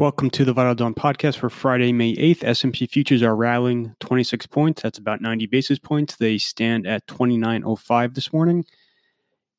Welcome 0.00 0.30
to 0.30 0.46
the 0.46 0.54
Vital 0.54 0.74
Dawn 0.74 0.94
podcast 0.94 1.36
for 1.36 1.50
Friday, 1.50 1.92
May 1.92 2.16
8th. 2.16 2.42
S&P 2.42 2.86
futures 2.86 3.22
are 3.22 3.36
rallying 3.36 3.94
26 4.00 4.46
points. 4.46 4.80
That's 4.80 4.96
about 4.96 5.20
90 5.20 5.44
basis 5.44 5.78
points. 5.78 6.16
They 6.16 6.38
stand 6.38 6.86
at 6.86 7.06
29.05 7.06 8.14
this 8.14 8.32
morning. 8.32 8.64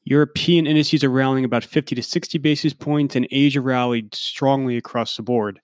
European 0.04 0.66
indices 0.66 1.04
are 1.04 1.12
rallying 1.12 1.46
about 1.46 1.64
50 1.64 1.94
to 1.94 2.02
60 2.02 2.40
basis 2.40 2.74
points, 2.74 3.16
and 3.16 3.28
Asia 3.30 3.62
rallied 3.62 4.16
strongly 4.16 4.78
across 4.78 5.16
the 5.16 5.22
board. 5.22 5.62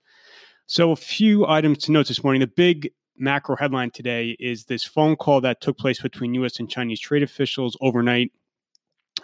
So, 0.68 0.92
a 0.92 0.96
few 0.96 1.48
items 1.48 1.80
to 1.80 1.92
note 1.92 2.08
this 2.08 2.24
morning. 2.24 2.42
The 2.42 2.46
big 2.46 2.92
macro 3.18 3.56
headline 3.56 3.90
today 3.90 4.38
is 4.40 4.66
this 4.66 4.84
phone 4.84 5.16
call 5.16 5.42
that 5.42 5.60
took 5.60 5.80
place 5.80 6.00
between 6.00 6.36
U.S. 6.36 6.60
and 6.60 6.70
Chinese 6.70 7.00
trade 7.00 7.24
officials 7.24 7.76
overnight. 7.82 8.32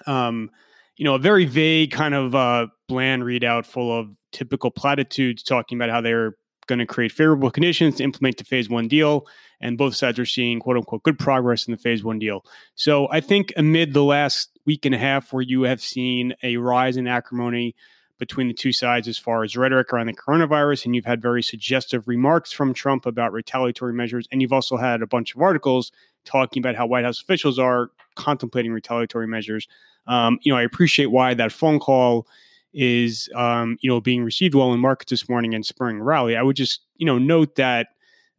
Um, 0.07 0.49
you 0.97 1.05
know, 1.05 1.15
a 1.15 1.19
very 1.19 1.45
vague 1.45 1.91
kind 1.91 2.13
of 2.13 2.35
uh, 2.35 2.67
bland 2.87 3.23
readout 3.23 3.65
full 3.65 3.97
of 3.97 4.09
typical 4.31 4.71
platitudes 4.71 5.43
talking 5.43 5.77
about 5.77 5.89
how 5.89 6.01
they're 6.01 6.35
going 6.67 6.79
to 6.79 6.85
create 6.85 7.11
favorable 7.11 7.51
conditions 7.51 7.95
to 7.95 8.03
implement 8.03 8.37
the 8.37 8.43
phase 8.43 8.69
one 8.69 8.87
deal. 8.87 9.27
And 9.61 9.77
both 9.77 9.95
sides 9.95 10.19
are 10.19 10.25
seeing 10.25 10.59
quote 10.59 10.77
unquote 10.77 11.03
good 11.03 11.19
progress 11.19 11.67
in 11.67 11.71
the 11.71 11.77
phase 11.77 12.03
one 12.03 12.19
deal. 12.19 12.45
So 12.75 13.07
I 13.11 13.21
think 13.21 13.53
amid 13.57 13.93
the 13.93 14.03
last 14.03 14.57
week 14.65 14.85
and 14.85 14.95
a 14.95 14.97
half 14.97 15.33
where 15.33 15.41
you 15.41 15.63
have 15.63 15.81
seen 15.81 16.33
a 16.43 16.57
rise 16.57 16.97
in 16.97 17.07
acrimony 17.07 17.75
between 18.23 18.47
the 18.47 18.53
two 18.53 18.71
sides 18.71 19.05
as 19.09 19.17
far 19.17 19.43
as 19.43 19.57
rhetoric 19.57 19.91
around 19.91 20.07
the 20.07 20.13
coronavirus, 20.13 20.85
and 20.85 20.95
you've 20.95 21.03
had 21.03 21.21
very 21.21 21.43
suggestive 21.43 22.07
remarks 22.07 22.53
from 22.53 22.73
Trump 22.73 23.05
about 23.05 23.33
retaliatory 23.33 23.91
measures, 23.91 24.29
and 24.31 24.41
you've 24.41 24.53
also 24.53 24.77
had 24.77 25.01
a 25.01 25.07
bunch 25.07 25.35
of 25.35 25.41
articles 25.41 25.91
talking 26.23 26.61
about 26.61 26.73
how 26.73 26.85
White 26.85 27.03
House 27.03 27.19
officials 27.19 27.59
are 27.59 27.91
contemplating 28.15 28.71
retaliatory 28.71 29.27
measures. 29.27 29.67
Um, 30.07 30.39
you 30.41 30.53
know, 30.53 30.57
I 30.57 30.61
appreciate 30.61 31.07
why 31.07 31.33
that 31.33 31.51
phone 31.51 31.79
call 31.79 32.25
is, 32.73 33.27
um, 33.35 33.77
you 33.81 33.89
know, 33.89 33.99
being 33.99 34.23
received 34.23 34.55
well 34.55 34.71
in 34.71 34.79
markets 34.79 35.09
this 35.09 35.27
morning 35.27 35.53
and 35.53 35.65
spurring 35.65 36.01
rally. 36.01 36.37
I 36.37 36.43
would 36.43 36.55
just, 36.55 36.79
you 36.95 37.05
know, 37.05 37.17
note 37.17 37.55
that, 37.55 37.87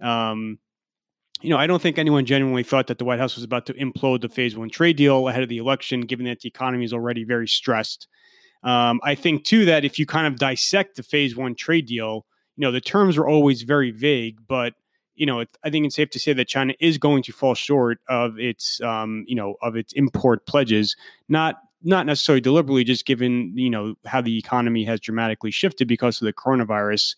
um, 0.01 0.59
you 1.43 1.51
know, 1.51 1.59
I 1.59 1.67
don't 1.67 1.83
think 1.83 1.99
anyone 1.99 2.25
genuinely 2.25 2.63
thought 2.63 2.87
that 2.87 2.97
the 2.97 3.05
White 3.05 3.19
House 3.19 3.35
was 3.35 3.45
about 3.45 3.67
to 3.67 3.75
implode 3.75 4.23
the 4.23 4.31
phase 4.31 4.57
one 4.57 4.71
trade 4.71 4.97
deal 4.97 5.29
ahead 5.29 5.43
of 5.43 5.51
the 5.51 5.59
election, 5.59 6.01
given 6.01 6.25
that 6.25 6.41
the 6.41 6.49
economy 6.49 6.87
is 6.87 6.95
already 6.95 7.23
very 7.23 7.47
stressed. 7.47 8.09
Um, 8.65 9.01
I 9.03 9.15
think 9.15 9.45
too 9.45 9.67
that 9.67 9.85
if 9.85 9.99
you 9.99 10.07
kind 10.07 10.27
of 10.27 10.37
dissect 10.37 10.97
the 10.97 11.03
phase 11.03 11.37
one 11.37 11.55
trade 11.55 11.87
deal, 11.87 12.27
you 12.57 12.63
know, 12.63 12.73
the 12.73 12.81
terms 12.81 13.17
are 13.19 13.27
always 13.27 13.63
very 13.63 13.91
vague, 13.91 14.39
but 14.49 14.75
you 15.15 15.27
know, 15.27 15.45
I 15.63 15.71
think 15.71 15.87
it's 15.87 15.95
safe 15.95 16.11
to 16.11 16.19
say 16.19 16.33
that 16.33 16.49
China 16.49 16.75
is 16.81 16.99
going 16.99 17.23
to 17.25 17.33
fall 17.33 17.55
short 17.55 17.99
of 18.09 18.39
its, 18.39 18.81
um, 18.81 19.25
you 19.29 19.37
know, 19.37 19.55
of 19.63 19.77
its 19.77 19.93
import 19.93 20.47
pledges. 20.47 20.97
Not 21.29 21.57
not 21.83 22.07
necessarily 22.07 22.41
deliberately, 22.41 22.83
just 22.83 23.07
given 23.07 23.53
you 23.57 23.71
know 23.71 23.95
how 24.07 24.21
the 24.21 24.39
economy 24.39 24.85
has 24.85 24.99
dramatically 25.01 25.51
shifted 25.51 25.87
because 25.87 26.21
of 26.21 26.27
the 26.27 26.33
coronavirus. 26.33 27.15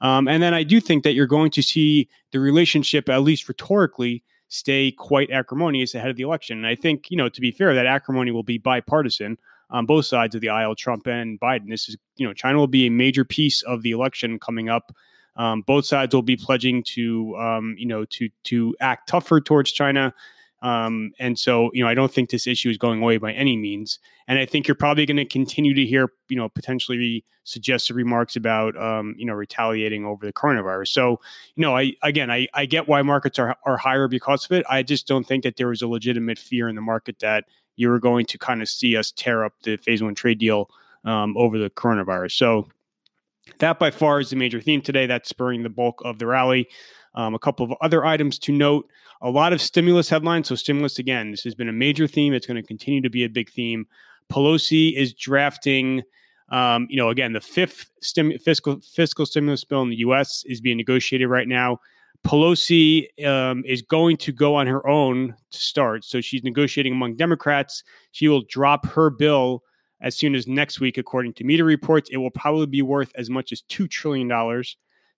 Um, 0.00 0.28
and 0.28 0.42
then 0.42 0.54
I 0.54 0.62
do 0.62 0.80
think 0.80 1.04
that 1.04 1.12
you're 1.12 1.26
going 1.26 1.50
to 1.52 1.62
see 1.62 2.08
the 2.32 2.40
relationship, 2.40 3.08
at 3.08 3.22
least 3.22 3.48
rhetorically, 3.48 4.22
stay 4.48 4.92
quite 4.92 5.30
acrimonious 5.30 5.94
ahead 5.94 6.10
of 6.10 6.16
the 6.16 6.22
election. 6.22 6.58
And 6.58 6.66
I 6.66 6.74
think, 6.74 7.10
you 7.10 7.16
know, 7.16 7.28
to 7.28 7.40
be 7.40 7.50
fair, 7.50 7.74
that 7.74 7.86
acrimony 7.86 8.30
will 8.30 8.42
be 8.42 8.58
bipartisan 8.58 9.38
on 9.70 9.86
both 9.86 10.06
sides 10.06 10.34
of 10.34 10.40
the 10.40 10.48
aisle, 10.48 10.74
Trump 10.74 11.06
and 11.06 11.38
Biden. 11.40 11.68
This 11.68 11.88
is, 11.88 11.96
you 12.16 12.26
know, 12.26 12.32
China 12.32 12.58
will 12.58 12.66
be 12.66 12.86
a 12.86 12.90
major 12.90 13.24
piece 13.24 13.62
of 13.62 13.82
the 13.82 13.92
election 13.92 14.38
coming 14.38 14.68
up. 14.68 14.92
Um, 15.36 15.62
both 15.62 15.86
sides 15.86 16.14
will 16.14 16.22
be 16.22 16.36
pledging 16.36 16.82
to, 16.84 17.36
um, 17.36 17.76
you 17.78 17.86
know, 17.86 18.04
to 18.06 18.28
to 18.44 18.76
act 18.80 19.08
tougher 19.08 19.40
towards 19.40 19.72
China. 19.72 20.12
Um, 20.62 21.12
and 21.18 21.38
so, 21.38 21.70
you 21.72 21.82
know, 21.82 21.88
I 21.88 21.94
don't 21.94 22.12
think 22.12 22.30
this 22.30 22.46
issue 22.46 22.68
is 22.68 22.76
going 22.76 23.02
away 23.02 23.16
by 23.16 23.32
any 23.32 23.56
means. 23.56 23.98
And 24.28 24.38
I 24.38 24.44
think 24.44 24.68
you're 24.68 24.74
probably 24.74 25.06
going 25.06 25.16
to 25.16 25.24
continue 25.24 25.74
to 25.74 25.86
hear, 25.86 26.12
you 26.28 26.36
know, 26.36 26.48
potentially 26.48 27.24
suggestive 27.44 27.96
remarks 27.96 28.36
about, 28.36 28.76
um, 28.76 29.14
you 29.16 29.24
know, 29.24 29.32
retaliating 29.32 30.04
over 30.04 30.26
the 30.26 30.32
coronavirus. 30.32 30.88
So, 30.88 31.20
you 31.56 31.62
know, 31.62 31.76
I 31.76 31.94
again, 32.02 32.30
I, 32.30 32.46
I 32.52 32.66
get 32.66 32.88
why 32.88 33.00
markets 33.02 33.38
are 33.38 33.56
are 33.64 33.78
higher 33.78 34.06
because 34.06 34.44
of 34.44 34.52
it. 34.52 34.64
I 34.68 34.82
just 34.82 35.08
don't 35.08 35.26
think 35.26 35.44
that 35.44 35.56
there 35.56 35.68
was 35.68 35.82
a 35.82 35.88
legitimate 35.88 36.38
fear 36.38 36.68
in 36.68 36.76
the 36.76 36.82
market 36.82 37.18
that 37.20 37.44
you 37.76 37.88
were 37.88 37.98
going 37.98 38.26
to 38.26 38.38
kind 38.38 38.60
of 38.60 38.68
see 38.68 38.96
us 38.96 39.10
tear 39.10 39.44
up 39.44 39.54
the 39.62 39.76
phase 39.78 40.02
one 40.02 40.14
trade 40.14 40.38
deal 40.38 40.68
um, 41.04 41.34
over 41.36 41.58
the 41.58 41.70
coronavirus. 41.70 42.32
So 42.32 42.68
that 43.58 43.78
by 43.78 43.90
far 43.90 44.20
is 44.20 44.30
the 44.30 44.36
major 44.36 44.60
theme 44.60 44.82
today. 44.82 45.06
That's 45.06 45.28
spurring 45.28 45.62
the 45.62 45.70
bulk 45.70 46.02
of 46.04 46.18
the 46.18 46.26
rally. 46.26 46.68
Um, 47.14 47.34
a 47.34 47.38
couple 47.38 47.66
of 47.66 47.72
other 47.80 48.04
items 48.04 48.38
to 48.40 48.52
note 48.52 48.88
a 49.20 49.30
lot 49.30 49.52
of 49.52 49.60
stimulus 49.60 50.08
headlines. 50.08 50.48
So, 50.48 50.54
stimulus 50.54 50.98
again, 50.98 51.32
this 51.32 51.42
has 51.42 51.54
been 51.54 51.68
a 51.68 51.72
major 51.72 52.06
theme. 52.06 52.32
It's 52.32 52.46
going 52.46 52.60
to 52.60 52.66
continue 52.66 53.00
to 53.02 53.10
be 53.10 53.24
a 53.24 53.28
big 53.28 53.50
theme. 53.50 53.86
Pelosi 54.30 54.96
is 54.96 55.12
drafting, 55.12 56.02
um, 56.50 56.86
you 56.88 56.96
know, 56.96 57.08
again, 57.08 57.32
the 57.32 57.40
fifth 57.40 57.90
stim- 58.00 58.38
fiscal 58.38 58.80
fiscal 58.80 59.26
stimulus 59.26 59.64
bill 59.64 59.82
in 59.82 59.90
the 59.90 59.96
U.S. 59.96 60.44
is 60.46 60.60
being 60.60 60.76
negotiated 60.76 61.28
right 61.28 61.48
now. 61.48 61.80
Pelosi 62.24 63.06
um, 63.26 63.64
is 63.66 63.82
going 63.82 64.16
to 64.18 64.32
go 64.32 64.54
on 64.54 64.66
her 64.66 64.86
own 64.86 65.34
to 65.50 65.58
start. 65.58 66.04
So 66.04 66.20
she's 66.20 66.44
negotiating 66.44 66.92
among 66.92 67.16
Democrats. 67.16 67.82
She 68.12 68.28
will 68.28 68.42
drop 68.48 68.86
her 68.86 69.10
bill 69.10 69.64
as 70.02 70.16
soon 70.16 70.34
as 70.34 70.46
next 70.46 70.80
week, 70.80 70.98
according 70.98 71.32
to 71.34 71.44
media 71.44 71.64
reports. 71.64 72.10
It 72.10 72.18
will 72.18 72.30
probably 72.30 72.66
be 72.66 72.82
worth 72.82 73.12
as 73.14 73.30
much 73.30 73.52
as 73.52 73.62
$2 73.62 73.88
trillion. 73.88 74.30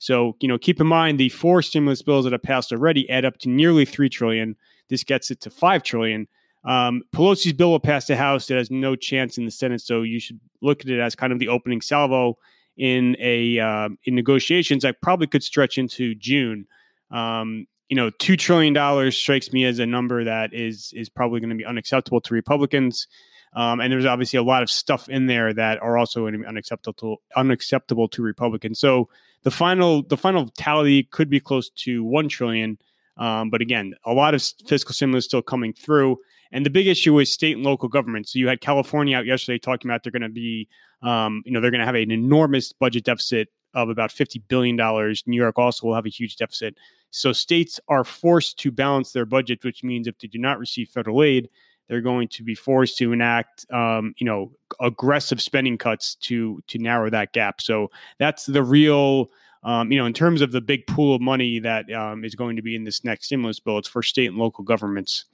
So, 0.02 0.34
you 0.40 0.48
know, 0.48 0.58
keep 0.58 0.80
in 0.80 0.88
mind 0.88 1.20
the 1.20 1.28
four 1.28 1.62
stimulus 1.62 2.02
bills 2.02 2.24
that 2.24 2.32
have 2.32 2.42
passed 2.42 2.72
already 2.72 3.08
add 3.08 3.24
up 3.24 3.38
to 3.38 3.48
nearly 3.48 3.84
3 3.84 4.08
trillion. 4.08 4.56
This 4.88 5.04
gets 5.04 5.30
it 5.30 5.40
to 5.42 5.50
5 5.50 5.84
trillion. 5.84 6.26
Um, 6.64 7.04
Pelosi's 7.14 7.52
bill 7.52 7.70
will 7.70 7.78
pass 7.78 8.08
the 8.08 8.16
House. 8.16 8.50
It 8.50 8.56
has 8.56 8.68
no 8.68 8.96
chance 8.96 9.38
in 9.38 9.44
the 9.44 9.52
Senate. 9.52 9.80
So 9.80 10.02
you 10.02 10.18
should 10.18 10.40
look 10.60 10.80
at 10.80 10.88
it 10.88 10.98
as 10.98 11.14
kind 11.14 11.32
of 11.32 11.38
the 11.38 11.46
opening 11.46 11.80
salvo 11.80 12.36
in 12.76 13.16
a 13.20 13.60
uh, 13.60 13.90
in 14.04 14.16
negotiations 14.16 14.82
that 14.82 15.00
probably 15.02 15.28
could 15.28 15.44
stretch 15.44 15.78
into 15.78 16.16
June. 16.16 16.66
Um, 17.12 17.68
you 17.88 17.94
know, 17.94 18.10
two 18.18 18.36
trillion 18.36 18.72
dollars 18.72 19.16
strikes 19.16 19.52
me 19.52 19.64
as 19.66 19.78
a 19.78 19.86
number 19.86 20.24
that 20.24 20.52
is 20.52 20.92
is 20.96 21.08
probably 21.08 21.38
going 21.38 21.50
to 21.50 21.56
be 21.56 21.64
unacceptable 21.64 22.20
to 22.22 22.34
Republicans. 22.34 23.06
Um, 23.54 23.80
and 23.80 23.92
there's 23.92 24.06
obviously 24.06 24.38
a 24.38 24.42
lot 24.42 24.62
of 24.62 24.70
stuff 24.70 25.08
in 25.08 25.26
there 25.26 25.52
that 25.52 25.82
are 25.82 25.98
also 25.98 26.26
unacceptable 26.26 27.22
unacceptable 27.36 28.08
to 28.08 28.22
Republicans. 28.22 28.78
So 28.78 29.08
the 29.42 29.50
final 29.50 30.02
the 30.02 30.16
final 30.16 30.48
tally 30.56 31.04
could 31.04 31.28
be 31.28 31.40
close 31.40 31.70
to 31.70 32.02
one 32.04 32.28
trillion. 32.28 32.78
Um, 33.18 33.50
but 33.50 33.60
again, 33.60 33.94
a 34.04 34.12
lot 34.12 34.34
of 34.34 34.42
fiscal 34.66 34.94
stimulus 34.94 35.26
still 35.26 35.42
coming 35.42 35.74
through. 35.74 36.18
And 36.50 36.66
the 36.66 36.70
big 36.70 36.86
issue 36.86 37.18
is 37.18 37.32
state 37.32 37.56
and 37.56 37.64
local 37.64 37.88
government. 37.88 38.28
So 38.28 38.38
you 38.38 38.48
had 38.48 38.60
California 38.60 39.16
out 39.16 39.26
yesterday 39.26 39.58
talking 39.58 39.90
about 39.90 40.02
they're 40.02 40.12
going 40.12 40.22
to 40.22 40.28
be, 40.28 40.68
um, 41.02 41.42
you 41.46 41.52
know, 41.52 41.60
they're 41.60 41.70
going 41.70 41.80
to 41.80 41.86
have 41.86 41.94
an 41.94 42.10
enormous 42.10 42.72
budget 42.72 43.04
deficit 43.04 43.48
of 43.74 43.88
about 43.88 44.10
$50 44.10 44.42
billion. 44.48 44.76
New 44.76 45.36
York 45.36 45.58
also 45.58 45.86
will 45.86 45.94
have 45.94 46.04
a 46.04 46.10
huge 46.10 46.36
deficit. 46.36 46.76
So 47.10 47.32
states 47.32 47.80
are 47.88 48.04
forced 48.04 48.58
to 48.60 48.70
balance 48.70 49.12
their 49.12 49.24
budget, 49.24 49.64
which 49.64 49.82
means 49.82 50.06
if 50.06 50.18
they 50.18 50.28
do 50.28 50.38
not 50.38 50.58
receive 50.58 50.88
federal 50.88 51.22
aid, 51.22 51.48
they're 51.88 52.00
going 52.00 52.28
to 52.28 52.42
be 52.42 52.54
forced 52.54 52.96
to 52.98 53.12
enact, 53.12 53.66
um, 53.72 54.14
you 54.18 54.24
know, 54.24 54.52
aggressive 54.80 55.40
spending 55.40 55.78
cuts 55.78 56.14
to 56.16 56.62
to 56.68 56.78
narrow 56.78 57.10
that 57.10 57.32
gap. 57.32 57.60
So 57.60 57.90
that's 58.18 58.46
the 58.46 58.62
real, 58.62 59.30
um, 59.62 59.92
you 59.92 59.98
know, 59.98 60.06
in 60.06 60.12
terms 60.12 60.40
of 60.40 60.52
the 60.52 60.60
big 60.60 60.86
pool 60.86 61.14
of 61.14 61.20
money 61.20 61.58
that 61.58 61.92
um, 61.92 62.24
is 62.24 62.34
going 62.34 62.56
to 62.56 62.62
be 62.62 62.74
in 62.74 62.84
this 62.84 63.04
next 63.04 63.26
stimulus 63.26 63.60
bill. 63.60 63.78
It's 63.78 63.88
for 63.88 64.02
state 64.02 64.28
and 64.28 64.38
local 64.38 64.64
governments. 64.64 65.26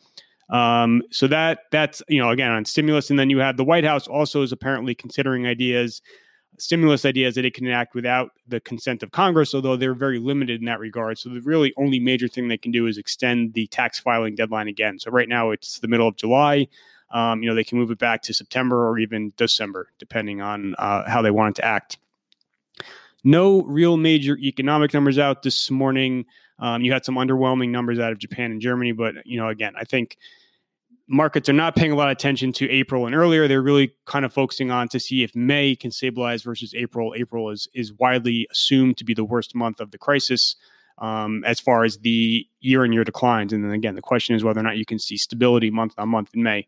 Um, 0.51 1.03
so 1.11 1.27
that 1.29 1.61
that's 1.71 2.03
you 2.09 2.21
know 2.21 2.31
again 2.31 2.51
on 2.51 2.65
stimulus, 2.65 3.11
and 3.11 3.19
then 3.19 3.31
you 3.31 3.39
have 3.39 3.57
the 3.57 3.65
White 3.65 3.85
House 3.85 4.09
also 4.09 4.43
is 4.43 4.53
apparently 4.53 4.95
considering 4.95 5.47
ideas 5.47 6.01
stimulus 6.59 7.05
ideas 7.05 7.35
that 7.35 7.45
it 7.45 7.55
can 7.55 7.67
enact 7.67 7.95
without 7.95 8.33
the 8.47 8.61
consent 8.61 9.03
of 9.03 9.13
Congress, 9.13 9.55
although 9.55 9.77
they're 9.77 9.95
very 9.95 10.19
limited 10.19 10.61
in 10.61 10.67
that 10.67 10.81
regard. 10.81 11.19
So 11.19 11.29
the 11.29 11.41
really 11.41 11.73
only 11.77 12.01
major 12.01 12.29
thing 12.29 12.49
they 12.49 12.57
can 12.57 12.73
do 12.73 12.87
is 12.87 12.99
extend 12.99 13.55
the 13.55 13.67
tax 13.69 13.99
filing 13.99 14.35
deadline 14.35 14.69
again. 14.69 14.99
So 14.99 15.11
right 15.11 15.29
now 15.29 15.51
it's 15.51 15.79
the 15.79 15.89
middle 15.89 16.09
of 16.09 16.17
July. 16.17 16.69
Um, 17.11 17.43
you 17.43 17.49
know, 17.49 17.55
they 17.55 17.65
can 17.65 17.79
move 17.79 17.91
it 17.91 17.99
back 17.99 18.23
to 18.23 18.35
September 18.35 18.89
or 18.89 18.99
even 18.99 19.33
December, 19.37 19.89
depending 19.99 20.43
on 20.43 20.75
uh, 20.79 21.09
how 21.09 21.23
they 21.23 21.31
want 21.31 21.57
it 21.57 21.63
to 21.63 21.67
act. 21.67 21.99
No 23.25 23.63
real 23.63 23.97
major 23.97 24.37
economic 24.39 24.93
numbers 24.93 25.19
out 25.19 25.43
this 25.43 25.71
morning. 25.71 26.27
Um, 26.59 26.83
you 26.83 26.93
had 26.93 27.05
some 27.05 27.15
underwhelming 27.15 27.71
numbers 27.71 27.99
out 27.99 28.13
of 28.13 28.19
Japan 28.19 28.51
and 28.51 28.61
Germany, 28.61 28.93
but 28.93 29.15
you 29.25 29.39
know, 29.39 29.49
again, 29.49 29.75
I 29.77 29.85
think 29.85 30.19
markets 31.09 31.49
are 31.49 31.55
not 31.55 31.75
paying 31.75 31.91
a 31.91 31.97
lot 31.97 32.09
of 32.09 32.13
attention 32.13 32.53
to 32.53 32.71
April 32.71 33.07
and 33.07 33.15
earlier. 33.15 33.49
They're 33.49 33.63
really 33.63 33.95
kind 34.07 34.25
of 34.25 34.33
focusing 34.33 34.71
on 34.71 34.89
to 34.89 35.01
see 35.01 35.23
if 35.23 35.35
May 35.35 35.75
can 35.75 35.91
stabilize 35.91 36.43
versus 36.43 36.75
April. 36.75 37.15
April 37.17 37.51
is 37.51 37.69
is 37.75 37.93
widely 37.95 38.47
assumed 38.51 38.99
to 38.99 39.05
be 39.05 39.15
the 39.15 39.25
worst 39.25 39.55
month 39.55 39.81
of 39.81 39.91
the 39.91 39.99
crisis 39.99 40.57
um, 40.99 41.43
as 41.45 41.61
far 41.61 41.85
as 41.85 41.99
the 41.99 42.47
year 42.61 42.85
and 42.85 42.93
year 42.93 43.05
declines. 43.05 43.53
And 43.53 43.65
then 43.65 43.73
again, 43.73 43.95
the 43.95 44.03
question 44.03 44.37
is 44.37 44.45
whether 44.45 44.61
or 44.61 44.65
not 44.65 44.77
you 44.77 44.85
can 44.85 44.99
see 44.99 45.17
stability 45.17 45.71
month 45.71 45.95
on 45.97 46.09
month 46.09 46.31
in 46.35 46.43
May. 46.43 46.67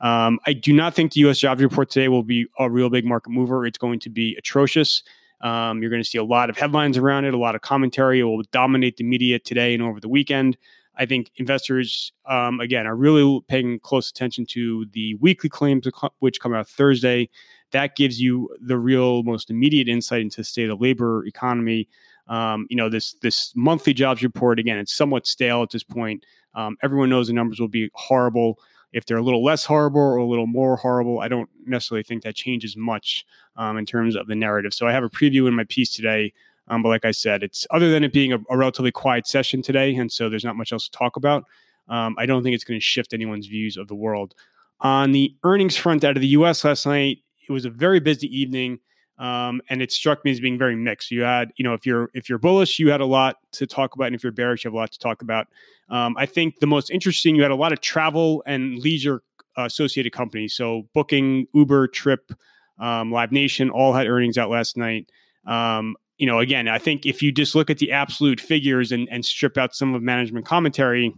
Um, 0.00 0.38
I 0.46 0.52
do 0.52 0.72
not 0.72 0.94
think 0.94 1.12
the 1.12 1.20
U.S. 1.20 1.38
jobs 1.38 1.62
report 1.62 1.90
today 1.90 2.08
will 2.08 2.22
be 2.22 2.46
a 2.58 2.70
real 2.70 2.90
big 2.90 3.04
market 3.04 3.30
mover. 3.30 3.66
It's 3.66 3.78
going 3.78 3.98
to 4.00 4.10
be 4.10 4.36
atrocious. 4.36 5.02
Um, 5.40 5.80
you're 5.80 5.90
going 5.90 6.02
to 6.02 6.08
see 6.08 6.18
a 6.18 6.24
lot 6.24 6.50
of 6.50 6.58
headlines 6.58 6.96
around 6.96 7.24
it, 7.24 7.34
a 7.34 7.38
lot 7.38 7.54
of 7.54 7.60
commentary. 7.60 8.20
It 8.20 8.24
will 8.24 8.42
dominate 8.52 8.96
the 8.96 9.04
media 9.04 9.38
today 9.38 9.74
and 9.74 9.82
over 9.82 10.00
the 10.00 10.08
weekend. 10.08 10.56
I 10.96 11.06
think 11.06 11.30
investors, 11.36 12.12
um, 12.26 12.60
again, 12.60 12.86
are 12.86 12.96
really 12.96 13.40
paying 13.48 13.78
close 13.80 14.10
attention 14.10 14.46
to 14.46 14.86
the 14.92 15.14
weekly 15.16 15.50
claims 15.50 15.86
which 16.20 16.40
come 16.40 16.54
out 16.54 16.68
Thursday. 16.68 17.28
that 17.72 17.96
gives 17.96 18.20
you 18.20 18.48
the 18.60 18.78
real 18.78 19.22
most 19.22 19.50
immediate 19.50 19.88
insight 19.88 20.22
into 20.22 20.38
the 20.38 20.44
state 20.44 20.70
of 20.70 20.80
labor 20.80 21.24
economy. 21.26 21.88
Um, 22.28 22.66
you 22.70 22.76
know, 22.76 22.88
this 22.88 23.14
this 23.22 23.52
monthly 23.54 23.92
jobs 23.94 24.22
report 24.22 24.58
again, 24.58 24.78
it's 24.78 24.94
somewhat 24.94 25.26
stale 25.26 25.62
at 25.62 25.70
this 25.70 25.84
point. 25.84 26.24
Um, 26.54 26.76
everyone 26.82 27.10
knows 27.10 27.26
the 27.26 27.34
numbers 27.34 27.60
will 27.60 27.68
be 27.68 27.90
horrible. 27.94 28.58
If 28.92 29.04
they're 29.04 29.18
a 29.18 29.22
little 29.22 29.44
less 29.44 29.64
horrible 29.64 30.00
or 30.00 30.16
a 30.16 30.24
little 30.24 30.46
more 30.46 30.76
horrible, 30.76 31.20
I 31.20 31.28
don't 31.28 31.50
necessarily 31.66 32.02
think 32.02 32.22
that 32.22 32.34
changes 32.34 32.76
much 32.76 33.26
um, 33.56 33.76
in 33.76 33.84
terms 33.84 34.16
of 34.16 34.26
the 34.26 34.34
narrative. 34.34 34.72
So 34.72 34.86
I 34.86 34.92
have 34.92 35.04
a 35.04 35.10
preview 35.10 35.46
in 35.48 35.54
my 35.54 35.64
piece 35.64 35.94
today. 35.94 36.32
Um, 36.68 36.82
but 36.82 36.88
like 36.88 37.04
I 37.04 37.12
said, 37.12 37.42
it's 37.42 37.66
other 37.70 37.90
than 37.90 38.04
it 38.04 38.12
being 38.12 38.32
a, 38.32 38.38
a, 38.50 38.56
relatively 38.56 38.90
quiet 38.90 39.26
session 39.26 39.62
today, 39.62 39.94
and 39.94 40.10
so 40.10 40.28
there's 40.28 40.44
not 40.44 40.56
much 40.56 40.72
else 40.72 40.88
to 40.88 40.98
talk 40.98 41.16
about. 41.16 41.44
Um, 41.88 42.16
I 42.18 42.26
don't 42.26 42.42
think 42.42 42.54
it's 42.54 42.64
going 42.64 42.80
to 42.80 42.84
shift 42.84 43.12
anyone's 43.12 43.46
views 43.46 43.76
of 43.76 43.88
the 43.88 43.94
world. 43.94 44.34
On 44.80 45.12
the 45.12 45.34
earnings 45.44 45.76
front 45.76 46.04
out 46.04 46.16
of 46.16 46.20
the 46.20 46.28
U.S. 46.28 46.64
last 46.64 46.86
night, 46.86 47.18
it 47.48 47.52
was 47.52 47.64
a 47.64 47.70
very 47.70 48.00
busy 48.00 48.26
evening. 48.36 48.80
Um, 49.18 49.62
and 49.70 49.80
it 49.80 49.92
struck 49.92 50.22
me 50.26 50.30
as 50.30 50.40
being 50.40 50.58
very 50.58 50.76
mixed. 50.76 51.10
You 51.10 51.22
had, 51.22 51.50
you 51.56 51.64
know, 51.64 51.72
if 51.72 51.86
you're 51.86 52.10
if 52.12 52.28
you're 52.28 52.38
bullish, 52.38 52.78
you 52.78 52.90
had 52.90 53.00
a 53.00 53.06
lot 53.06 53.36
to 53.52 53.66
talk 53.66 53.94
about, 53.94 54.08
and 54.08 54.14
if 54.14 54.22
you're 54.22 54.32
bearish, 54.32 54.64
you 54.64 54.68
have 54.68 54.74
a 54.74 54.76
lot 54.76 54.92
to 54.92 54.98
talk 54.98 55.22
about. 55.22 55.46
Um, 55.88 56.16
I 56.18 56.26
think 56.26 56.58
the 56.58 56.66
most 56.66 56.90
interesting, 56.90 57.34
you 57.34 57.42
had 57.42 57.50
a 57.50 57.56
lot 57.56 57.72
of 57.72 57.80
travel 57.80 58.42
and 58.46 58.78
leisure 58.78 59.22
associated 59.56 60.12
companies. 60.12 60.54
So 60.54 60.86
Booking, 60.92 61.46
Uber, 61.54 61.88
Trip, 61.88 62.32
um, 62.78 63.10
Live 63.10 63.32
Nation, 63.32 63.70
all 63.70 63.92
had 63.92 64.06
earnings 64.06 64.36
out 64.36 64.50
last 64.50 64.76
night. 64.76 65.10
Um, 65.46 65.96
you 66.18 66.26
know, 66.26 66.38
again, 66.38 66.68
I 66.68 66.78
think 66.78 67.04
if 67.04 67.22
you 67.22 67.30
just 67.32 67.54
look 67.54 67.70
at 67.70 67.78
the 67.78 67.92
absolute 67.92 68.40
figures 68.40 68.92
and, 68.92 69.08
and 69.10 69.24
strip 69.24 69.58
out 69.58 69.74
some 69.74 69.94
of 69.94 70.02
management 70.02 70.46
commentary, 70.46 71.14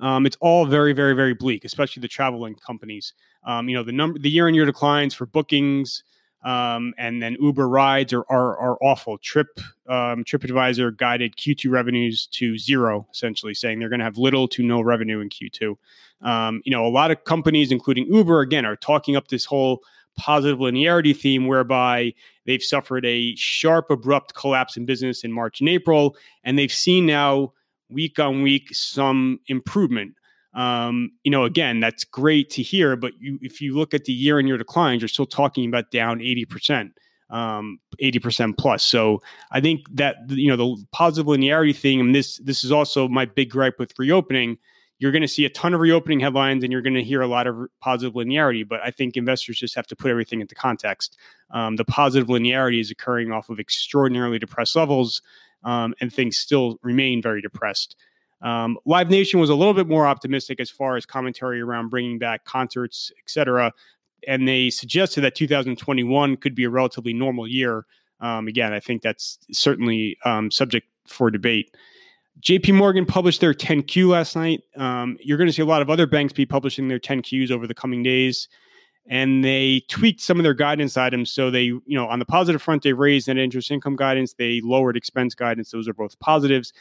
um, 0.00 0.26
it's 0.26 0.36
all 0.40 0.66
very, 0.66 0.92
very, 0.92 1.14
very 1.14 1.34
bleak, 1.34 1.64
especially 1.64 2.00
the 2.00 2.08
traveling 2.08 2.54
companies. 2.54 3.12
Um, 3.44 3.68
you 3.68 3.76
know, 3.76 3.82
the 3.82 3.92
number, 3.92 4.18
the 4.18 4.30
year-on-year 4.30 4.66
declines 4.66 5.14
for 5.14 5.26
bookings, 5.26 6.02
um, 6.44 6.94
and 6.98 7.22
then 7.22 7.36
Uber 7.40 7.68
rides 7.68 8.12
are 8.12 8.24
are, 8.28 8.58
are 8.58 8.78
awful. 8.82 9.18
Trip 9.18 9.48
um, 9.88 10.22
TripAdvisor 10.24 10.96
guided 10.96 11.36
Q2 11.36 11.70
revenues 11.70 12.26
to 12.32 12.58
zero, 12.58 13.06
essentially 13.12 13.54
saying 13.54 13.78
they're 13.78 13.88
going 13.88 14.00
to 14.00 14.04
have 14.04 14.18
little 14.18 14.48
to 14.48 14.62
no 14.62 14.80
revenue 14.80 15.20
in 15.20 15.28
Q2. 15.28 15.76
Um, 16.22 16.62
you 16.64 16.72
know, 16.72 16.86
a 16.86 16.88
lot 16.88 17.10
of 17.10 17.24
companies, 17.24 17.72
including 17.72 18.06
Uber, 18.12 18.40
again, 18.40 18.64
are 18.64 18.76
talking 18.76 19.16
up 19.16 19.28
this 19.28 19.44
whole 19.44 19.82
positive 20.16 20.58
linearity 20.58 21.16
theme 21.16 21.46
whereby 21.46 22.12
they've 22.46 22.62
suffered 22.62 23.04
a 23.04 23.34
sharp, 23.36 23.90
abrupt 23.90 24.34
collapse 24.34 24.76
in 24.76 24.86
business 24.86 25.24
in 25.24 25.32
March 25.32 25.60
and 25.60 25.68
April, 25.68 26.16
and 26.44 26.58
they've 26.58 26.72
seen 26.72 27.06
now 27.06 27.52
week 27.88 28.18
on 28.18 28.42
week 28.42 28.68
some 28.72 29.40
improvement. 29.46 30.14
Um, 30.54 31.10
you 31.22 31.30
know, 31.30 31.44
again, 31.44 31.80
that's 31.80 32.04
great 32.04 32.48
to 32.50 32.62
hear, 32.62 32.96
but 32.96 33.12
you, 33.20 33.38
if 33.42 33.60
you 33.60 33.76
look 33.76 33.92
at 33.92 34.04
the 34.04 34.12
year 34.12 34.38
and 34.38 34.48
year 34.48 34.56
declines, 34.56 35.02
you're 35.02 35.08
still 35.08 35.26
talking 35.26 35.68
about 35.68 35.90
down 35.90 36.20
80%, 36.20 36.92
um, 37.28 37.78
80% 38.02 38.56
plus. 38.56 38.82
So 38.82 39.20
I 39.52 39.60
think 39.60 39.80
that, 39.92 40.16
you 40.28 40.48
know, 40.48 40.56
the 40.56 40.86
positive 40.92 41.26
linearity 41.26 41.76
thing, 41.76 42.00
and 42.00 42.14
this, 42.14 42.38
this 42.38 42.64
is 42.64 42.72
also 42.72 43.06
my 43.06 43.26
big 43.26 43.50
gripe 43.50 43.78
with 43.78 43.92
reopening. 43.98 44.56
You're 44.98 45.12
going 45.12 45.22
to 45.22 45.28
see 45.28 45.44
a 45.44 45.50
ton 45.50 45.74
of 45.74 45.80
reopening 45.80 46.20
headlines 46.20 46.64
and 46.64 46.72
you're 46.72 46.82
going 46.82 46.94
to 46.94 47.02
hear 47.02 47.20
a 47.20 47.26
lot 47.26 47.46
of 47.46 47.68
positive 47.80 48.14
linearity, 48.14 48.66
but 48.66 48.80
I 48.82 48.90
think 48.90 49.16
investors 49.16 49.58
just 49.58 49.74
have 49.74 49.86
to 49.88 49.96
put 49.96 50.10
everything 50.10 50.40
into 50.40 50.54
context. 50.54 51.18
Um, 51.50 51.76
the 51.76 51.84
positive 51.84 52.28
linearity 52.28 52.80
is 52.80 52.90
occurring 52.90 53.30
off 53.30 53.50
of 53.50 53.60
extraordinarily 53.60 54.38
depressed 54.38 54.74
levels 54.74 55.20
um, 55.64 55.94
and 56.00 56.12
things 56.12 56.38
still 56.38 56.78
remain 56.82 57.20
very 57.20 57.42
depressed. 57.42 57.96
Um, 58.42 58.78
Live 58.84 59.10
Nation 59.10 59.40
was 59.40 59.50
a 59.50 59.54
little 59.54 59.74
bit 59.74 59.88
more 59.88 60.06
optimistic 60.06 60.60
as 60.60 60.70
far 60.70 60.96
as 60.96 61.06
commentary 61.06 61.60
around 61.60 61.88
bringing 61.88 62.18
back 62.18 62.44
concerts, 62.44 63.10
etc. 63.22 63.72
And 64.26 64.46
they 64.46 64.70
suggested 64.70 65.22
that 65.22 65.34
2021 65.34 66.36
could 66.36 66.54
be 66.54 66.64
a 66.64 66.70
relatively 66.70 67.12
normal 67.12 67.48
year. 67.48 67.86
Um, 68.20 68.48
again, 68.48 68.72
I 68.72 68.80
think 68.80 69.02
that's 69.02 69.38
certainly 69.52 70.18
um, 70.24 70.50
subject 70.50 70.86
for 71.06 71.30
debate. 71.30 71.74
JP 72.40 72.74
Morgan 72.74 73.06
published 73.06 73.40
their 73.40 73.54
10Q 73.54 74.08
last 74.08 74.36
night. 74.36 74.62
Um, 74.76 75.16
you're 75.20 75.38
going 75.38 75.48
to 75.48 75.52
see 75.52 75.62
a 75.62 75.66
lot 75.66 75.82
of 75.82 75.90
other 75.90 76.06
banks 76.06 76.32
be 76.32 76.46
publishing 76.46 76.88
their 76.88 77.00
10Qs 77.00 77.50
over 77.50 77.66
the 77.66 77.74
coming 77.74 78.02
days 78.02 78.48
and 79.08 79.44
they 79.44 79.82
tweaked 79.88 80.20
some 80.20 80.38
of 80.38 80.44
their 80.44 80.54
guidance 80.54 80.96
items. 80.96 81.30
So 81.30 81.50
they, 81.50 81.64
you 81.64 81.82
know, 81.86 82.08
on 82.08 82.18
the 82.18 82.24
positive 82.24 82.60
front, 82.60 82.82
they 82.82 82.92
raised 82.92 83.28
net 83.28 83.38
interest 83.38 83.70
income 83.70 83.96
guidance, 83.96 84.34
they 84.34 84.60
lowered 84.62 84.96
expense 84.96 85.34
guidance. 85.34 85.70
Those 85.70 85.88
are 85.88 85.94
both 85.94 86.18
positives. 86.18 86.72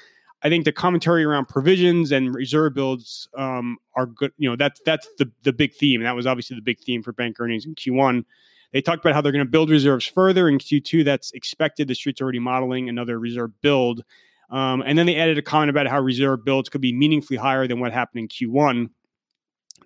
I 0.44 0.50
think 0.50 0.66
the 0.66 0.72
commentary 0.72 1.24
around 1.24 1.48
provisions 1.48 2.12
and 2.12 2.34
reserve 2.34 2.74
builds 2.74 3.28
um, 3.38 3.78
are 3.96 4.06
good. 4.06 4.32
You 4.38 4.50
know, 4.50 4.56
that's 4.56 4.82
that's 4.86 5.08
the 5.18 5.32
the 5.44 5.54
big 5.54 5.74
theme. 5.74 6.02
And 6.02 6.08
that 6.08 6.16
was 6.16 6.28
obviously 6.28 6.56
the 6.56 6.62
big 6.62 6.80
theme 6.80 7.02
for 7.02 7.14
bank 7.14 7.40
earnings 7.40 7.66
in 7.66 7.76
Q1. 7.76 8.26
They 8.74 8.82
talked 8.82 9.04
about 9.04 9.14
how 9.14 9.22
they're 9.22 9.32
going 9.32 9.46
to 9.46 9.50
build 9.50 9.70
reserves 9.70 10.06
further 10.06 10.50
in 10.50 10.58
Q2. 10.58 11.06
That's 11.06 11.32
expected. 11.32 11.88
The 11.88 11.96
street's 11.96 12.22
already 12.22 12.40
modeling 12.40 12.90
another 12.90 13.18
reserve 13.18 13.52
build. 13.62 14.04
Um, 14.50 14.84
and 14.86 14.98
then 14.98 15.06
they 15.06 15.16
added 15.16 15.38
a 15.38 15.42
comment 15.42 15.70
about 15.70 15.88
how 15.88 16.00
reserve 16.00 16.46
builds 16.46 16.70
could 16.70 16.82
be 16.82 16.94
meaningfully 16.94 17.38
higher 17.38 17.68
than 17.68 17.80
what 17.80 17.92
happened 17.92 18.20
in 18.20 18.28
Q1 18.28 18.90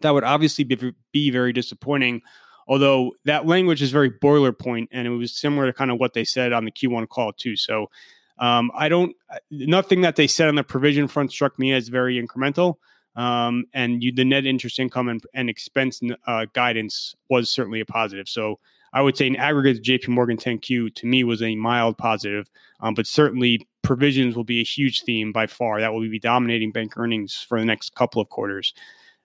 that 0.02 0.14
would 0.14 0.24
obviously 0.24 0.64
be, 0.64 0.94
be 1.12 1.30
very 1.30 1.54
disappointing. 1.54 2.22
Although 2.68 3.14
that 3.26 3.48
language 3.48 3.82
is 3.82 3.92
very 3.92 4.12
boilerplate, 4.12 4.88
and 4.92 5.08
it 5.08 5.12
was 5.12 5.36
similar 5.36 5.66
to 5.66 5.74
kind 5.74 5.92
of 5.92 6.00
what 6.00 6.14
they 6.14 6.24
said 6.24 6.54
on 6.54 6.66
the 6.66 6.72
Q1 6.72 7.10
call 7.10 7.34
too. 7.34 7.56
So 7.56 7.90
um, 8.38 8.72
I 8.76 8.90
don't 8.90 9.16
nothing 9.52 10.02
that 10.02 10.16
they 10.16 10.28
said 10.28 10.48
on 10.48 10.56
the 10.56 10.64
provision 10.64 11.08
front 11.08 11.32
struck 11.32 11.58
me 11.58 11.74
as 11.74 11.88
very 11.88 12.22
incremental. 12.22 12.76
Um, 13.16 13.66
and 13.74 14.04
you, 14.04 14.14
the 14.14 14.24
net 14.24 14.46
interest 14.46 14.80
income 14.80 15.10
and, 15.10 15.22
and 15.34 15.50
expense 15.50 16.00
uh, 16.28 16.46
guidance 16.54 17.16
was 17.30 17.50
certainly 17.50 17.80
a 17.80 17.86
positive. 17.86 18.30
So 18.30 18.60
I 18.94 19.02
would 19.02 19.18
say 19.18 19.28
in 19.28 19.36
aggregate, 19.36 19.84
JP 19.84 20.10
Morgan 20.10 20.38
10Q 20.38 20.94
to 20.96 21.06
me 21.06 21.24
was 21.24 21.42
a 21.42 21.56
mild 21.56 21.98
positive, 21.98 22.50
um, 22.80 22.94
but 22.94 23.08
certainly 23.08 23.68
provisions 23.90 24.36
will 24.36 24.44
be 24.44 24.60
a 24.60 24.64
huge 24.64 25.02
theme 25.02 25.32
by 25.32 25.48
far. 25.48 25.82
That 25.82 25.92
will 25.92 26.08
be 26.08 26.20
dominating 26.20 26.72
bank 26.72 26.96
earnings 26.96 27.34
for 27.34 27.60
the 27.60 27.66
next 27.66 27.96
couple 27.96 28.22
of 28.22 28.30
quarters. 28.30 28.72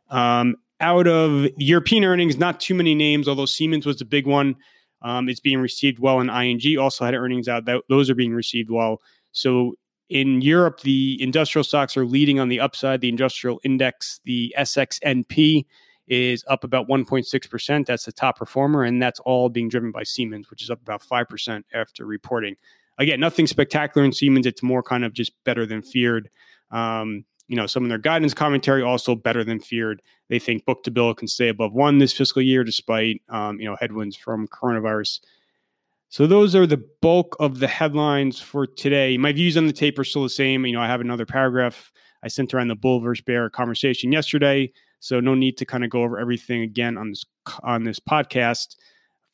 Um, 0.09 0.57
out 0.81 1.07
of 1.07 1.51
European 1.59 2.03
earnings, 2.03 2.39
not 2.39 2.61
too 2.61 2.75
many 2.75 2.95
names, 2.95 3.29
although 3.29 3.45
Siemens 3.45 3.85
was 3.85 3.99
the 3.99 4.07
big 4.07 4.27
one. 4.27 4.57
Um, 5.03 5.29
it's 5.29 5.39
being 5.39 5.59
received 5.59 5.99
well, 5.99 6.19
and 6.19 6.31
ING 6.31 6.79
also 6.79 7.05
had 7.05 7.13
earnings 7.13 7.47
out. 7.47 7.67
That, 7.67 7.83
those 7.91 8.09
are 8.09 8.15
being 8.15 8.33
received 8.33 8.71
well. 8.71 9.03
So 9.33 9.75
in 10.09 10.41
Europe, 10.41 10.81
the 10.81 11.19
industrial 11.21 11.65
stocks 11.65 11.95
are 11.99 12.07
leading 12.07 12.41
on 12.41 12.49
the 12.49 12.61
upside. 12.61 13.03
The 13.03 13.11
industrial 13.11 13.61
index, 13.65 14.23
the 14.25 14.55
SXNP, 14.57 15.67
is 16.09 16.43
up 16.49 16.65
about 16.65 16.89
1.6%. 16.89 17.85
That's 17.85 18.07
the 18.07 18.13
top 18.13 18.39
performer, 18.39 18.83
and 18.83 19.03
that's 19.03 19.21
all 19.21 19.51
being 19.51 19.69
driven 19.69 19.93
by 19.93 20.05
Siemens, 20.05 20.49
which 20.49 20.63
is 20.63 20.71
up 20.71 20.81
about 20.81 21.03
5% 21.03 21.65
after 21.75 22.07
reporting. 22.07 22.57
Again, 22.99 23.21
nothing 23.21 23.47
spectacular 23.47 24.05
in 24.05 24.13
Siemens. 24.13 24.47
It's 24.47 24.63
more 24.63 24.83
kind 24.83 25.05
of 25.05 25.13
just 25.13 25.33
better 25.45 25.67
than 25.67 25.83
feared. 25.83 26.31
Um, 26.71 27.25
you 27.49 27.57
know, 27.57 27.67
some 27.67 27.83
of 27.83 27.89
their 27.89 27.99
guidance 27.99 28.33
commentary 28.33 28.83
also 28.83 29.15
better 29.15 29.45
than 29.45 29.61
feared. 29.61 30.01
They 30.29 30.39
think 30.39 30.65
book 30.65 30.83
to 30.85 30.91
bill 30.91 31.13
can 31.15 31.29
stay 31.29 31.49
above 31.49 31.73
one 31.73 31.99
this 31.99 32.13
fiscal 32.13 32.41
year 32.41 32.65
despite 32.65 33.21
um, 33.29 33.61
you 33.61 33.67
know 33.67 33.77
headwinds 33.79 34.17
from 34.17 34.49
coronavirus. 34.49 35.21
So 36.09 36.27
those 36.27 36.55
are 36.55 36.67
the 36.67 36.83
bulk 37.03 37.37
of 37.41 37.59
the 37.59 37.67
headlines 37.67 38.41
for 38.41 38.67
today. 38.67 39.19
My 39.19 39.33
views 39.33 39.57
on 39.57 39.67
the 39.67 39.73
tape 39.73 39.99
are 39.99 40.05
still 40.05 40.23
the 40.23 40.29
same. 40.29 40.65
You 40.65 40.73
know, 40.73 40.81
I 40.81 40.87
have 40.87 41.01
another 41.01 41.27
paragraph 41.27 41.93
I 42.23 42.29
sent 42.29 42.55
around 42.55 42.69
the 42.69 42.77
bull 42.77 43.01
versus 43.01 43.25
bear 43.25 43.51
conversation 43.51 44.13
yesterday, 44.13 44.73
so 45.01 45.21
no 45.21 45.35
need 45.35 45.59
to 45.59 45.67
kind 45.67 45.85
of 45.85 45.91
go 45.91 46.03
over 46.03 46.19
everything 46.19 46.63
again 46.63 46.97
on 46.97 47.11
this 47.11 47.25
on 47.63 47.85
this 47.85 48.01
podcast. 48.01 48.77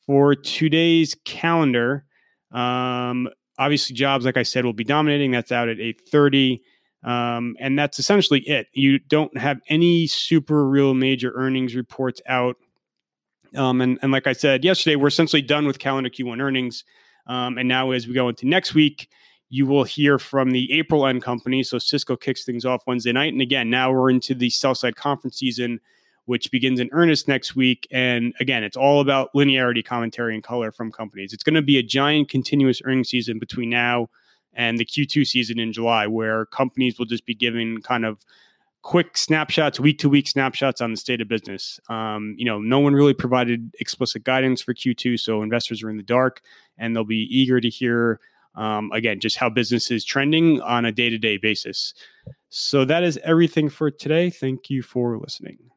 For 0.05 0.35
today's 0.35 1.15
calendar, 1.23 2.03
um, 2.51 3.29
obviously 3.61 3.95
jobs, 3.95 4.25
like 4.25 4.37
I 4.37 4.43
said, 4.43 4.65
will 4.65 4.73
be 4.73 4.83
dominating. 4.83 5.29
That's 5.31 5.51
out 5.51 5.69
at 5.69 5.79
eight 5.79 6.01
thirty. 6.01 6.63
Um, 7.03 7.55
and 7.59 7.77
that's 7.77 7.99
essentially 7.99 8.41
it. 8.41 8.67
You 8.73 8.99
don't 8.99 9.35
have 9.37 9.59
any 9.69 10.07
super 10.07 10.67
real 10.67 10.93
major 10.93 11.31
earnings 11.35 11.75
reports 11.75 12.21
out. 12.27 12.57
Um, 13.55 13.81
and, 13.81 13.99
and 14.01 14.11
like 14.11 14.27
I 14.27 14.33
said 14.33 14.63
yesterday, 14.63 14.95
we're 14.95 15.07
essentially 15.07 15.41
done 15.41 15.65
with 15.65 15.79
calendar 15.79 16.09
Q1 16.09 16.41
earnings. 16.41 16.83
Um, 17.27 17.57
and 17.57 17.67
now, 17.67 17.91
as 17.91 18.07
we 18.07 18.13
go 18.13 18.29
into 18.29 18.47
next 18.47 18.73
week, 18.73 19.09
you 19.49 19.65
will 19.65 19.83
hear 19.83 20.17
from 20.19 20.51
the 20.51 20.71
April 20.71 21.05
end 21.05 21.21
company. 21.23 21.63
So 21.63 21.77
Cisco 21.77 22.15
kicks 22.15 22.45
things 22.45 22.65
off 22.65 22.83
Wednesday 22.87 23.11
night. 23.11 23.33
And 23.33 23.41
again, 23.41 23.69
now 23.69 23.91
we're 23.91 24.09
into 24.09 24.33
the 24.33 24.49
sell 24.49 24.75
side 24.75 24.95
conference 24.95 25.37
season, 25.37 25.79
which 26.25 26.51
begins 26.51 26.79
in 26.79 26.89
earnest 26.91 27.27
next 27.27 27.55
week. 27.55 27.87
And 27.91 28.33
again, 28.39 28.63
it's 28.63 28.77
all 28.77 29.01
about 29.01 29.33
linearity 29.33 29.83
commentary 29.83 30.35
and 30.35 30.43
color 30.43 30.71
from 30.71 30.91
companies. 30.91 31.33
It's 31.33 31.43
going 31.43 31.55
to 31.55 31.61
be 31.61 31.77
a 31.77 31.83
giant 31.83 32.29
continuous 32.29 32.81
earnings 32.85 33.09
season 33.09 33.39
between 33.39 33.69
now 33.69 34.09
and 34.53 34.77
the 34.77 34.85
Q2 34.85 35.25
season 35.25 35.59
in 35.59 35.73
July, 35.73 36.07
where 36.07 36.45
companies 36.47 36.99
will 36.99 37.05
just 37.05 37.25
be 37.25 37.33
giving 37.33 37.81
kind 37.81 38.05
of 38.05 38.25
quick 38.81 39.17
snapshots, 39.17 39.79
week 39.79 39.99
to 39.99 40.09
week 40.09 40.27
snapshots 40.27 40.81
on 40.81 40.91
the 40.91 40.97
state 40.97 41.21
of 41.21 41.27
business. 41.27 41.79
Um, 41.89 42.35
you 42.37 42.45
know, 42.45 42.59
no 42.59 42.79
one 42.79 42.93
really 42.93 43.13
provided 43.13 43.71
explicit 43.79 44.23
guidance 44.23 44.61
for 44.61 44.73
Q2, 44.73 45.19
so 45.19 45.41
investors 45.41 45.83
are 45.83 45.89
in 45.89 45.97
the 45.97 46.03
dark, 46.03 46.41
and 46.77 46.95
they'll 46.95 47.03
be 47.03 47.27
eager 47.29 47.61
to 47.61 47.69
hear 47.69 48.19
um, 48.55 48.91
again 48.91 49.21
just 49.21 49.37
how 49.37 49.49
business 49.49 49.91
is 49.91 50.03
trending 50.03 50.59
on 50.61 50.83
a 50.83 50.91
day 50.91 51.09
to 51.09 51.17
day 51.17 51.37
basis. 51.37 51.93
So 52.49 52.83
that 52.85 53.03
is 53.03 53.17
everything 53.23 53.69
for 53.69 53.89
today. 53.89 54.29
Thank 54.29 54.69
you 54.69 54.81
for 54.81 55.17
listening. 55.17 55.70